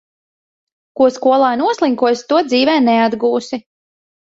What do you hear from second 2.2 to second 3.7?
to dzīvē neatgūsi.